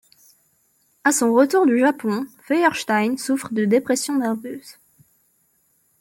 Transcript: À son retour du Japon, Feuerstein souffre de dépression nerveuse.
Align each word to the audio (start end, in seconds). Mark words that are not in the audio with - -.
À 1.03 1.11
son 1.11 1.31
retour 1.31 1.67
du 1.67 1.77
Japon, 1.77 2.25
Feuerstein 2.47 3.17
souffre 3.19 3.53
de 3.53 3.65
dépression 3.65 4.17
nerveuse. 4.17 4.77